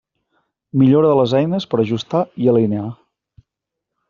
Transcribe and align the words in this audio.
Millora 0.83 1.11
de 1.11 1.19
les 1.19 1.35
eines 1.41 1.69
per 1.75 1.79
ajustar 1.85 2.23
i 2.47 2.51
alinear. 2.55 2.89